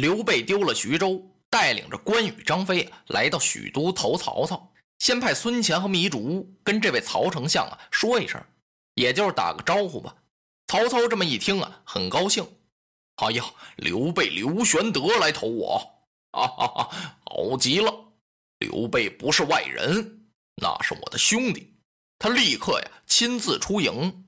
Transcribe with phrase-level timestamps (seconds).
[0.00, 4.72] 刘备丢了徐州，带领着关羽、张飞来到许都投曹操。
[4.98, 8.42] 先派孙权和糜竺跟这位曹丞相啊说一声，
[8.94, 10.14] 也就是打个招呼吧。
[10.68, 12.42] 曹操这么一听啊，很高兴。
[13.16, 13.44] 哎呀，
[13.76, 15.82] 刘备刘玄德来投我，
[16.30, 16.90] 啊哈哈，
[17.26, 17.92] 好极了！
[18.60, 20.22] 刘备不是外人，
[20.54, 21.74] 那是我的兄弟。
[22.18, 24.26] 他立刻呀亲自出营。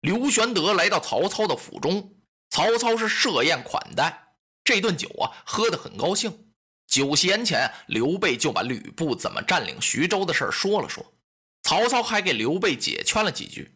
[0.00, 2.12] 刘玄德来到曹操的府中，
[2.50, 4.31] 曹操是设宴款待。
[4.64, 6.46] 这顿酒啊，喝得很高兴。
[6.86, 11.04] 酒席前，刘备就把吕布怎么占领徐州的事说了说。
[11.62, 13.72] 曹操还给刘备解劝了几句：“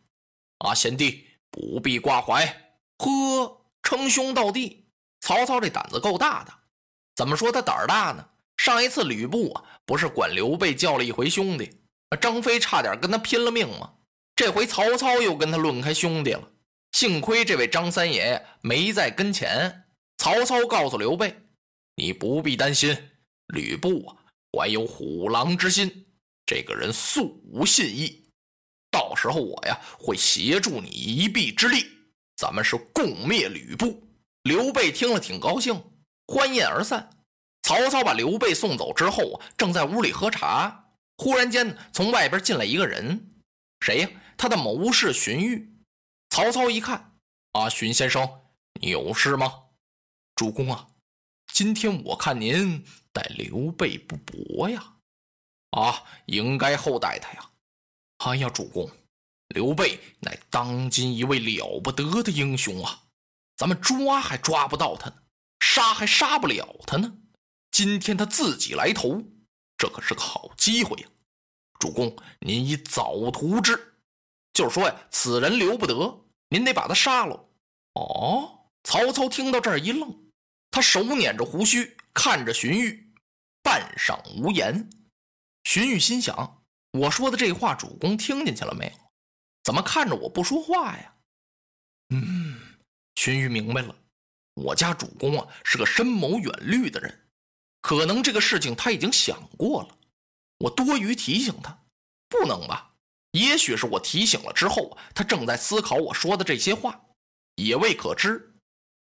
[0.58, 2.44] 啊，贤弟不必挂怀。”
[2.98, 4.86] 呵，称兄道弟。
[5.20, 6.52] 曹操这胆子够大的。
[7.14, 8.28] 怎么说他胆儿大呢？
[8.56, 11.80] 上一次吕布啊，不是管刘备叫了一回兄弟，
[12.20, 13.92] 张飞差点跟他拼了命吗？
[14.34, 16.50] 这回曹操又跟他论开兄弟了。
[16.92, 19.85] 幸亏这位张三爷没在跟前。
[20.26, 21.32] 曹操告诉刘备
[21.94, 22.98] ：“你不必担心，
[23.54, 24.16] 吕布啊，
[24.50, 26.04] 怀有虎狼之心，
[26.44, 28.28] 这个人素无信义。
[28.90, 31.86] 到时候我呀，会协助你一臂之力，
[32.34, 34.02] 咱们是共灭吕布。”
[34.42, 35.80] 刘备听了挺高兴，
[36.26, 37.08] 欢宴而散。
[37.62, 43.32] 曹操把刘备送走之后啊，正在屋里喝茶，忽然间从外边进来一个人，
[43.78, 44.10] 谁呀？
[44.36, 45.68] 他的谋士荀彧。
[46.30, 47.12] 曹操一看，
[47.52, 48.28] 啊，荀先生，
[48.80, 49.62] 你有事吗？
[50.36, 50.86] 主公啊，
[51.50, 54.96] 今天我看您待刘备不薄呀，
[55.70, 57.50] 啊，应该厚待他呀。
[58.18, 58.86] 哎呀，主公，
[59.48, 63.04] 刘备乃当今一位了不得的英雄啊，
[63.56, 65.16] 咱们抓还抓不到他呢，
[65.60, 67.16] 杀还杀不了他呢。
[67.70, 69.22] 今天他自己来投，
[69.78, 71.08] 这可是个好机会呀。
[71.78, 73.94] 主公，您以早图之，
[74.52, 77.48] 就是说呀，此人留不得，您得把他杀了。
[77.94, 80.25] 哦，曹操听到这儿一愣。
[80.76, 83.02] 他手捻着胡须，看着荀彧，
[83.62, 84.90] 半晌无言。
[85.64, 88.92] 荀彧心想：“我说的这话，主公听进去了没有？
[89.64, 91.14] 怎么看着我不说话呀？”
[92.12, 92.60] 嗯，
[93.14, 93.96] 荀彧明白了，
[94.52, 97.26] 我家主公啊是个深谋远虑的人，
[97.80, 99.96] 可能这个事情他已经想过了。
[100.58, 101.74] 我多余提醒他，
[102.28, 102.92] 不能吧？
[103.30, 107.00] 也许是我提醒了之后，他正在思考我说的这些话，
[107.54, 108.54] 也未可知。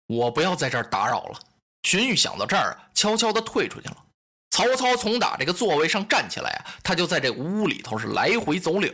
[0.07, 1.41] 我不要在这儿打扰了。
[1.85, 4.05] 荀彧想到这儿啊，悄悄地退出去了。
[4.51, 8.93] 曹操从打这个座位上站起来啊，他就在这屋里头是来回走柳，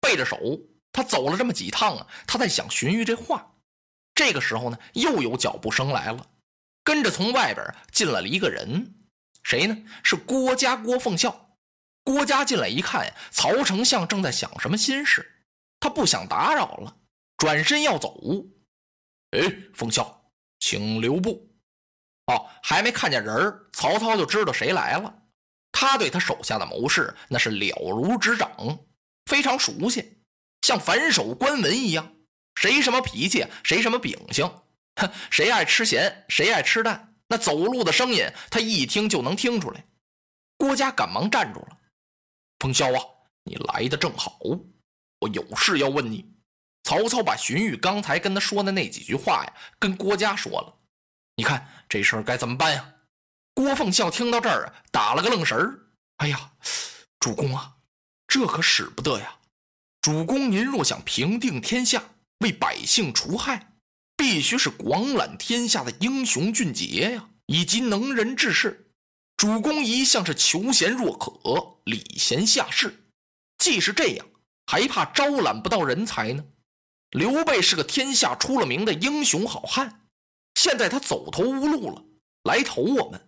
[0.00, 0.38] 背着手。
[0.92, 3.52] 他走了这么几趟啊，他在想荀彧这话。
[4.14, 6.24] 这个时候呢，又有脚步声来了，
[6.84, 8.94] 跟着从外边进来了一个人，
[9.42, 9.76] 谁呢？
[10.04, 11.56] 是郭嘉郭奉孝。
[12.04, 15.44] 郭嘉进来一看，曹丞相正在想什么心事，
[15.80, 16.96] 他不想打扰了，
[17.38, 18.20] 转身要走。
[19.30, 20.30] 哎，奉孝，
[20.60, 21.50] 请留步。
[22.26, 25.14] 哦，还没看见人曹操就知道谁来了。
[25.72, 28.50] 他对他手下的谋士那是了如指掌，
[29.26, 30.18] 非常熟悉，
[30.62, 32.10] 像反手关文一样。
[32.54, 34.48] 谁什么脾气，谁什么秉性，
[34.96, 39.84] 哼，谁爱吃咸，谁爱吃淡，那走路的声音他一听就能听出来。
[40.56, 41.78] 郭嘉赶忙站住了
[42.60, 43.00] ：“冯萧啊，
[43.42, 44.38] 你来的正好，
[45.18, 46.32] 我有事要问你。”
[46.84, 50.74] 曹操把荀彧刚才跟他说的那几句话呀，跟郭嘉说了。
[51.36, 52.94] 你看这事儿该怎么办呀？
[53.54, 55.78] 郭奉孝听到这儿啊，打了个愣神儿。
[56.18, 56.52] 哎呀，
[57.20, 57.74] 主公啊，
[58.26, 59.36] 这可使不得呀！
[60.00, 62.02] 主公您若想平定天下，
[62.38, 63.72] 为百姓除害，
[64.16, 68.92] 必须是广揽天下的英雄俊杰呀，以及能人志士。
[69.36, 73.08] 主公一向是求贤若渴，礼贤下士，
[73.58, 74.26] 既是这样，
[74.66, 76.44] 还怕招揽不到人才呢？
[77.10, 80.03] 刘备是个天下出了名的英雄好汉。
[80.64, 82.02] 现在他走投无路了，
[82.44, 83.20] 来投我们。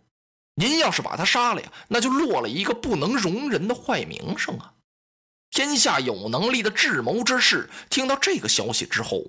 [0.55, 4.73] 您要是把他杀了呀，那就落了一个不能容人的坏名声啊！
[5.51, 9.23] 天下有能力的智谋之士听到这个消息之后，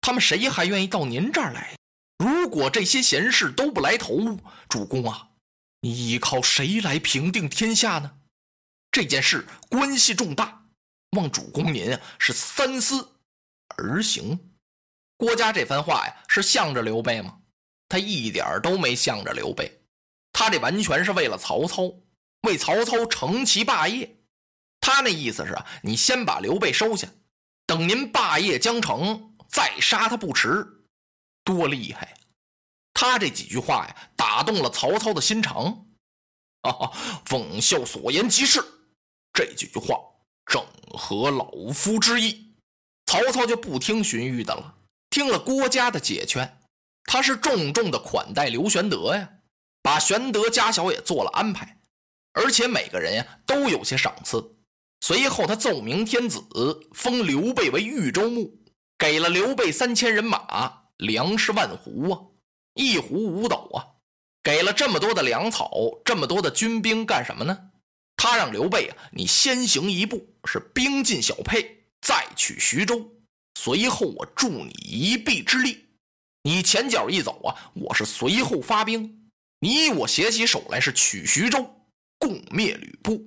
[0.00, 1.76] 他们谁还愿意到您这儿来？
[2.18, 4.36] 如果这些贤士都不来投，
[4.68, 5.28] 主公啊，
[5.82, 8.18] 你依靠谁来平定天下呢？
[8.90, 10.66] 这件事关系重大，
[11.10, 13.12] 望主公您是三思
[13.76, 14.50] 而行。
[15.16, 17.38] 郭嘉这番话呀，是向着刘备吗？
[17.94, 19.80] 他一点都没向着刘备，
[20.32, 21.94] 他这完全是为了曹操，
[22.40, 24.16] 为曹操成其霸业。
[24.80, 27.06] 他那意思是啊，你先把刘备收下，
[27.66, 30.66] 等您霸业将成，再杀他不迟。
[31.44, 32.12] 多厉害！
[32.92, 35.86] 他这几句话呀，打动了曹操的心肠。
[36.66, 36.90] 啊，
[37.24, 38.60] 奉孝所言极是，
[39.32, 40.00] 这几句话
[40.46, 40.60] 正
[40.98, 42.56] 合老夫之意。
[43.06, 44.78] 曹操就不听荀彧的了，
[45.10, 46.58] 听了郭嘉的解劝。
[47.04, 49.28] 他是重重的款待刘玄德呀，
[49.82, 51.78] 把玄德家小也做了安排，
[52.32, 54.56] 而且每个人呀都有些赏赐。
[55.00, 56.40] 随后他奏明天子，
[56.92, 58.58] 封刘备为豫州牧，
[58.98, 62.20] 给了刘备三千人马，粮食万斛啊，
[62.74, 63.84] 一斛五斗啊，
[64.42, 65.70] 给了这么多的粮草，
[66.04, 67.70] 这么多的军兵干什么呢？
[68.16, 73.06] 他让刘备啊，你先行一步，是兵进小沛，再取徐州，
[73.60, 75.83] 随后我助你一臂之力。
[76.46, 79.30] 你前脚一走啊，我是随后发兵，
[79.60, 81.74] 你我携起手来是取徐州，
[82.18, 83.18] 共灭吕布。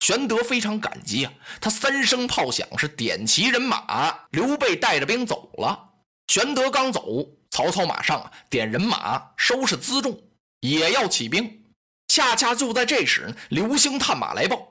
[0.00, 5.90] 玄德非常感激啊，他三声炮响是点齐人马，刘备带着兵走了。
[6.28, 10.18] 玄德刚走，曹操马上啊点人马收拾辎重，
[10.60, 11.64] 也要起兵。
[12.06, 14.66] 恰恰就在这时，刘兴探马来报，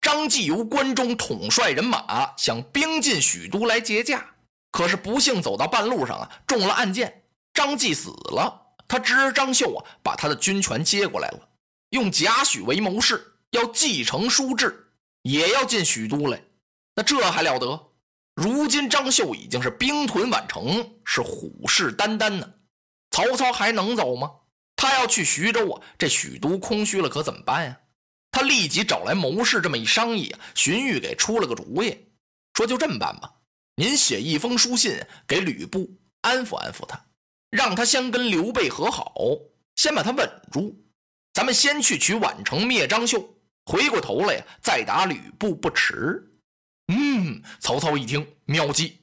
[0.00, 4.26] 张继由关中统帅人马想兵进许都来劫驾，
[4.72, 7.19] 可是不幸走到半路上啊，中了暗箭。
[7.60, 8.58] 张继死了，
[8.88, 11.48] 他侄儿张绣啊，把他的军权接过来了，
[11.90, 14.90] 用贾诩为谋士，要继承书制，
[15.24, 16.42] 也要进许都来。
[16.94, 17.78] 那这还了得？
[18.34, 22.50] 如今张绣已经是兵屯宛城，是虎视眈眈呢。
[23.10, 24.30] 曹操还能走吗？
[24.74, 27.78] 他要去徐州啊，这许都空虚了，可怎么办呀？
[28.30, 31.94] 他立即找来谋士，这么一商议啊，荀彧给出了个主意，
[32.54, 33.30] 说就这么办吧，
[33.74, 35.86] 您写一封书信给吕布，
[36.22, 36.98] 安抚安抚他。
[37.50, 39.14] 让他先跟刘备和好，
[39.76, 40.76] 先把他稳住。
[41.32, 43.36] 咱们先去取宛城，灭张绣，
[43.66, 46.22] 回过头来，再打吕布不迟。
[46.92, 48.98] 嗯，曹操一听妙计，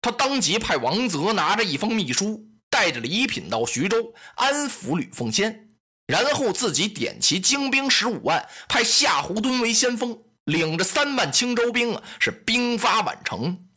[0.00, 5.70] 他当即派王泽拿着一封密书，带着礼品到徐州安抚吕奉先，
[6.06, 13.68] 然后自己点齐精兵十五万，派夏侯惇为先锋，领着三万青州兵啊，是兵发宛城。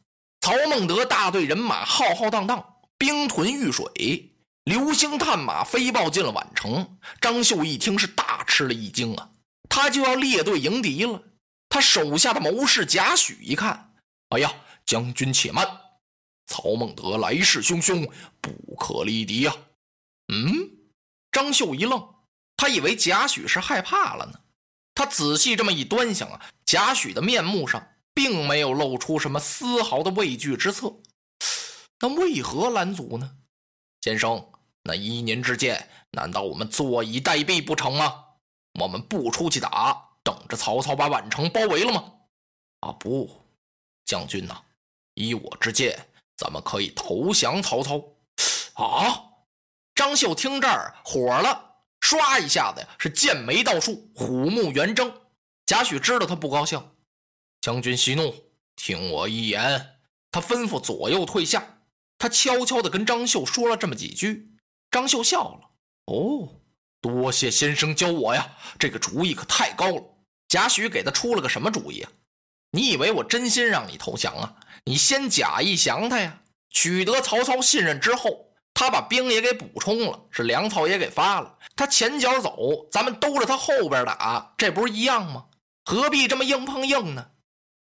[0.42, 2.63] 曹孟德大队人马浩浩荡荡。
[2.97, 4.31] 兵屯豫水，
[4.63, 6.97] 流星探马飞报进了宛城。
[7.19, 9.30] 张绣一听是大吃了一惊啊，
[9.69, 11.21] 他就要列队迎敌了。
[11.69, 13.94] 他手下的谋士贾诩一看，
[14.30, 14.51] 哎呀，
[14.86, 15.68] 将军且慢，
[16.47, 18.09] 曹孟德来势汹汹，
[18.39, 19.53] 不可力敌呀。
[20.33, 20.69] 嗯，
[21.31, 22.01] 张绣一愣，
[22.56, 24.39] 他以为贾诩是害怕了呢。
[24.94, 30.95] 他仔细这么一端详啊，贾诩的面目上并没有露出什么丝毫的畏惧之色。
[32.00, 33.38] 那为何拦阻呢，
[34.02, 34.52] 先生？
[34.84, 38.24] 那依您之见，难道我们坐以待毙不成吗？
[38.80, 42.14] 我们不出去打，等着曹操把宛城包围了吗？
[42.82, 43.42] 啊，不，
[44.06, 44.62] 将军呐，
[45.16, 48.00] 依我之见，咱们可以投降曹操。
[48.74, 49.24] 啊！
[49.96, 55.12] 张绣听这儿火了，唰一下子呀，是剑眉倒竖，虎目圆睁。
[55.66, 56.92] 贾诩知道他不高兴，
[57.62, 58.36] 将军息怒，
[58.75, 60.00] 听我一言。
[60.30, 61.75] 他吩咐左右退下。
[62.17, 64.50] 他悄悄地跟张绣说了这么几句，
[64.91, 65.69] 张绣笑了。
[66.05, 66.50] 哦，
[67.01, 68.48] 多谢先生教我呀，
[68.79, 70.03] 这个主意可太高了。
[70.48, 72.12] 贾诩给他出了个什么主意啊？
[72.72, 74.55] 你以为我真心让你投降啊？
[74.84, 85.45] 你先假意降他呀，取得曹操信任之后，他把兵也给补充了，是粮草也给发了，他前脚走，咱们兜着他后边打，这不是一样吗？
[85.86, 87.31] 何必这么硬碰硬呢？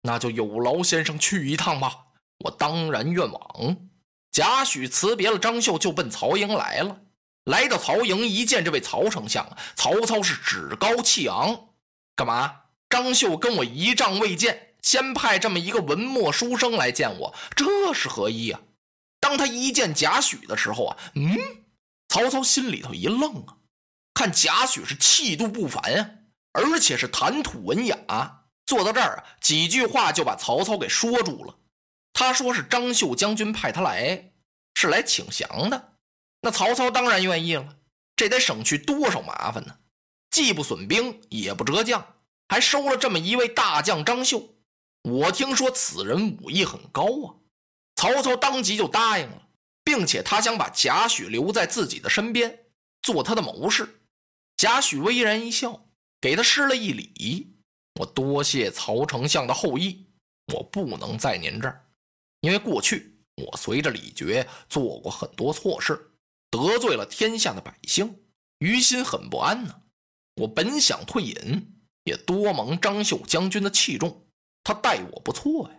[0.02, 1.94] 那就有劳先生去一趟吧，
[2.40, 3.89] 我当然愿往。
[4.32, 6.98] 贾诩辞别了张绣，就奔曹营来了。
[7.46, 11.70] 来到曹营，一见这位曹丞相，曹操是趾高气昂。
[12.16, 12.54] 干嘛？
[12.90, 18.60] 张绣跟我一仗未见，先派这么一个文墨书生来见我，这是何意啊？
[19.20, 21.38] 当他一见贾诩的时候啊，嗯，
[22.08, 23.58] 曹操心里头一愣啊，
[24.14, 26.10] 看贾诩是气度不凡啊，
[26.54, 27.98] 而且是谈吐文雅。
[28.66, 31.56] 坐到这儿啊，几句话就把曹操给说住了。
[32.14, 34.32] 他说是张绣将军派他来，
[34.76, 35.94] 是来请降的。
[36.42, 37.78] 那曹操当然愿意了，
[38.16, 39.80] 这得省去多少麻烦呢？
[40.32, 42.16] 既不损兵，也不折将，
[42.48, 44.56] 还收了这么一位大将张绣。
[45.04, 47.36] 我听说此人武艺很高啊。
[47.96, 49.48] 曹操当即就答应了，
[49.84, 52.66] 并且他想把贾诩留在自己的身边，
[53.02, 54.02] 做他的谋士。
[54.56, 55.86] 贾诩微然一笑，
[56.22, 57.58] 给他施了一礼
[58.00, 60.06] ：“我多谢曹丞相的厚意，
[60.54, 61.86] 我不能在您这儿，
[62.42, 66.12] 因为过去我随着李傕做过很多错事，
[66.50, 68.20] 得罪了天下的百姓，
[68.60, 69.82] 于心很不安呢。
[70.42, 74.26] 我本想退隐，也多蒙张绣将军的器重，
[74.64, 75.76] 他待我不错呀，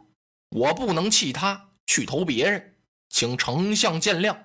[0.51, 2.77] 我不能弃他去投别人，
[3.09, 4.37] 请丞相见谅。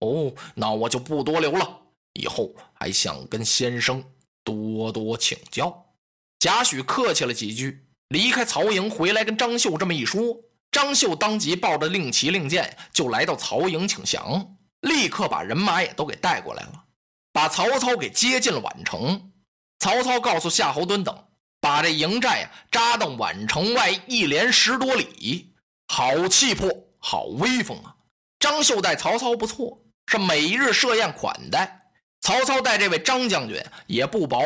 [0.00, 1.80] 哦，那我就不多留了。”
[2.14, 4.04] 以后还想跟先生
[4.44, 5.94] 多多请教。
[6.38, 10.38] 贾诩客气了几句，离开曹营回来，跟张绣这么一说，
[10.72, 16.84] 张绣当即抱着令旗令箭就来到曹营请降，立刻把人马也都给带过来了，
[17.30, 19.30] 把曹操给接进了宛城。
[19.78, 21.26] 曹操告诉夏侯惇等，
[21.60, 25.54] 把这营寨呀扎到宛城外一连十多里，
[25.88, 27.94] 好气魄，好威风啊！
[28.38, 31.80] 张绣待曹操不错，是每日设宴款待。
[32.20, 34.40] 曹操待这位张将军也不薄，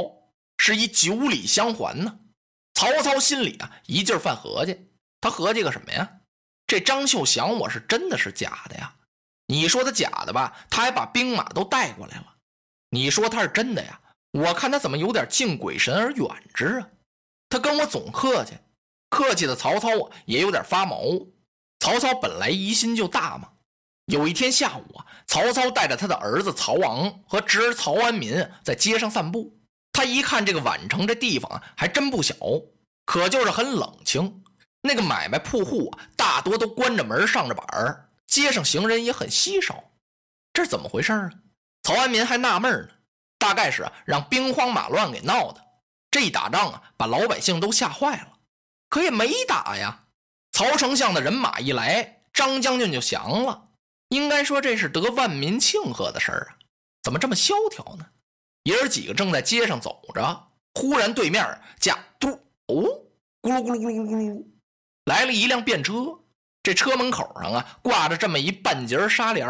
[0.59, 2.18] 是以九里相还呢。
[2.75, 4.88] 曹操心里啊一劲犯合计，
[5.21, 6.11] 他合计个什么呀？
[6.66, 8.92] 这张绣降我是真的是假的呀？
[9.46, 12.26] 你说他假的吧，他还把兵马都带过来了。
[12.90, 14.00] 你说他是真的呀？
[14.32, 16.88] 我看他怎么有点敬鬼神而远之啊？
[17.49, 18.54] 他跟我总客气，
[19.08, 21.00] 客气的曹操啊也有点发毛。
[21.78, 23.49] 曹操本来疑心就大嘛。
[24.06, 29.56] 有一天下午啊，曹操带着他的儿子曹昂和侄儿曹安民在街上散步。
[29.92, 32.35] 他一看这个宛城这地方啊，还真不小，
[33.04, 34.42] 可就是很冷清。
[34.86, 39.82] 那个买卖铺户啊，大多都关着门上着板儿，街上行人也很稀少。
[40.52, 41.30] 这是怎么回事啊？
[41.82, 42.88] 曹安民还纳闷呢，
[43.38, 45.62] 大概是让兵荒马乱给闹的。
[46.10, 48.32] 这一打仗啊，把老百姓都吓坏了。
[48.88, 50.04] 可也没打呀。
[50.52, 53.68] 曹丞相的人马一来，张将军就降了。
[54.08, 56.56] 应该说这是得万民庆贺的事儿啊，
[57.02, 58.06] 怎么这么萧条呢？
[58.62, 62.28] 爷儿几个正在街上走着，忽然对面驾嘟
[62.66, 62.82] 哦，
[63.42, 64.44] 咕噜咕噜咕噜咕噜咕噜，
[65.06, 65.92] 来了一辆便车。
[66.62, 69.48] 这车门口上啊挂着这么一半截纱帘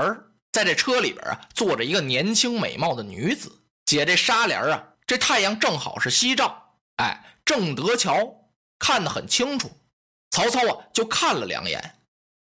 [0.53, 3.51] 在这车里边啊坐着一个年轻美貌的女子。
[3.85, 8.17] 姐，这纱帘啊，这太阳正好是西照，哎，正得瞧，
[8.79, 9.71] 看得很清楚。
[10.31, 11.95] 曹操啊就看了两眼，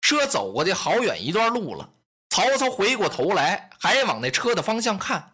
[0.02, 1.90] 车走过去好远一段路了。
[2.30, 5.34] 曹操回过头来，还往那车的方向看，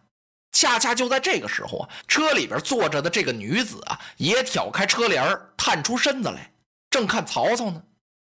[0.50, 6.50] 恰恰就在这个时候啊，车里边坐着的这个女子啊，也挑开车帘探出身子来，
[6.90, 7.82] 正看曹操呢。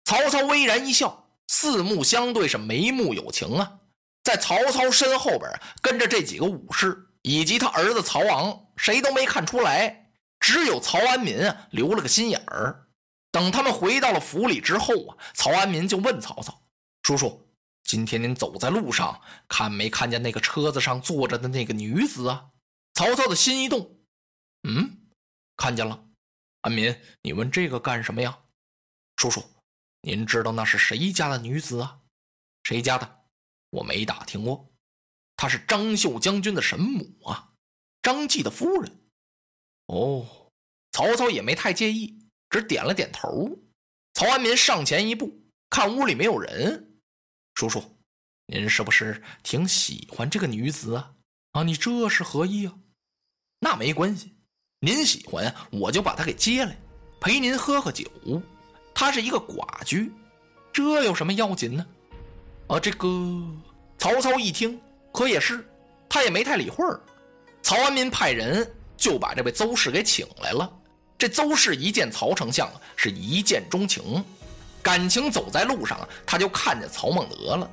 [0.06, 3.80] 曹操微然一笑，四目相对，是眉目有情啊。
[4.24, 5.50] 在曹操身后边
[5.82, 12.88] 跟着这几个武士以及他儿子曹昂，谁都没看出来，只有曹安民啊留了个心眼儿。
[13.32, 16.62] 等他们回到了府里之后啊，曹安民就问曹操
[17.04, 17.46] ：“叔叔。”
[17.86, 22.46] 今天您走在路上，看没看见那个车子上坐着的那个女子啊？
[22.94, 23.98] 曹操的心一动，
[24.68, 24.98] 嗯，
[25.58, 26.04] 看见了。
[26.62, 28.38] 安民，你问这个干什么呀？
[29.16, 29.44] 叔叔，
[30.02, 32.00] 您知道那是谁家的女子啊？
[32.64, 33.26] 谁家的？
[33.70, 34.70] 我没打听过。
[35.38, 37.54] 她是张绣将军的神母啊，
[38.02, 39.00] 张继的夫人。
[39.86, 40.52] 哦，
[40.92, 43.58] 曹操也没太介意，只点了点头。
[44.14, 47.00] 曹安民上前一步，看屋里没有人。
[47.56, 47.98] 叔叔，
[48.48, 51.16] 您是不是挺喜欢这个女子啊？
[51.52, 52.78] 啊，你这是何意啊？
[53.60, 54.36] 那没关系，
[54.82, 56.74] 您喜欢我就把她给接来，
[57.20, 58.06] 陪您喝喝酒。
[58.94, 60.10] 她是一个寡居，
[60.72, 61.86] 这有什么要紧呢？
[62.68, 63.08] 啊，这个
[63.98, 64.80] 曹操一听，
[65.12, 65.68] 可也是，
[66.08, 66.98] 他也没太理会儿。
[67.62, 70.72] 曹安民派人就把这位邹氏给请来了。
[71.18, 74.24] 这邹氏一见曹丞相，是一见钟情。
[74.82, 77.70] 感情走在路上，他就看见曹孟德了。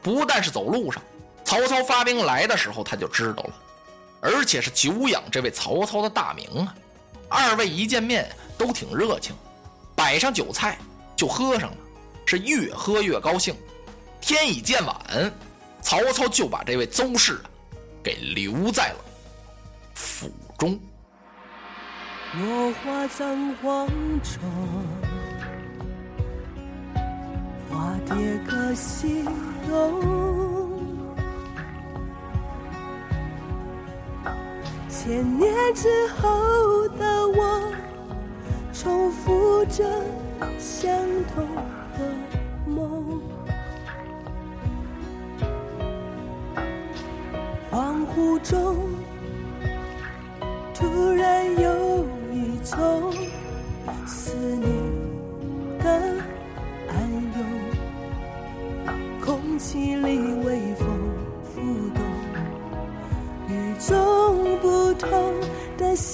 [0.00, 1.02] 不但是走路上，
[1.44, 3.54] 曹操发兵来的时候他就知道了，
[4.20, 6.74] 而且是久仰这位曹操的大名啊。
[7.28, 9.34] 二位一见面都挺热情，
[9.94, 10.78] 摆上酒菜
[11.16, 11.76] 就喝上了，
[12.24, 13.54] 是越喝越高兴。
[14.20, 15.32] 天已渐晚，
[15.80, 17.50] 曹操就把这位邹氏啊
[18.02, 18.98] 给留在了
[19.94, 20.78] 府中。
[22.34, 23.88] 落花葬黄
[24.22, 24.40] 冢。
[28.08, 28.14] 叠
[28.46, 29.24] 个心
[29.68, 30.55] 动，
[35.06, 35.86] 千年之
[36.18, 37.72] 后的我，
[38.72, 39.84] 重复着
[40.58, 40.90] 相
[41.32, 41.46] 同
[41.96, 42.00] 的
[42.66, 43.22] 梦。
[47.70, 48.76] 恍惚中，
[50.74, 53.12] 突然有一种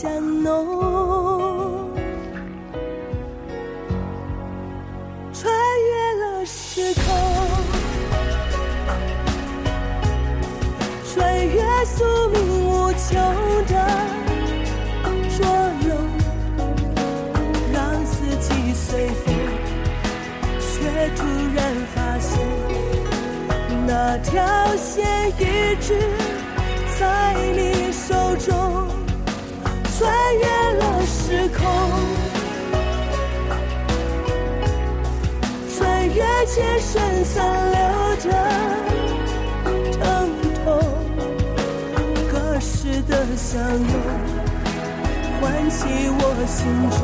[0.03, 0.11] 香
[0.43, 1.89] 浓，
[5.33, 7.05] 穿越了时空，
[11.07, 13.15] 穿越宿命无求
[13.69, 13.75] 的
[15.39, 15.47] 捉
[15.87, 15.91] 弄，
[17.73, 19.33] 让四季随风，
[20.59, 21.23] 却突
[21.55, 21.63] 然
[21.95, 22.45] 发现
[23.87, 24.35] 那条
[24.75, 25.97] 线一直
[26.99, 28.89] 在你手中，
[30.03, 30.45] 穿越
[30.81, 31.63] 了时空，
[35.79, 35.79] 穿
[36.09, 36.91] 越前生
[37.23, 37.33] 残
[37.71, 37.79] 留
[38.17, 38.27] 的
[39.93, 40.03] 疼
[40.65, 40.67] 痛，
[42.33, 43.95] 隔世的相拥，
[45.41, 45.79] 唤起
[46.19, 46.59] 我心
[46.91, 46.99] 中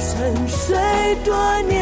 [0.00, 0.08] 沉
[0.48, 0.56] 睡
[1.22, 1.28] 多
[1.68, 1.76] 年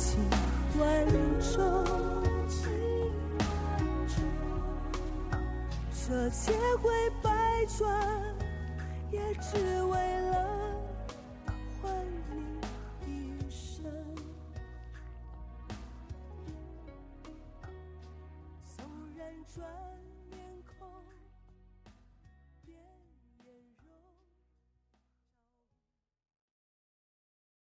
[0.00, 0.18] 情
[0.78, 1.06] 万
[1.54, 1.84] 种。
[6.08, 6.90] 这千回
[7.22, 7.30] 百
[7.78, 7.86] 转，
[9.12, 10.49] 也只为了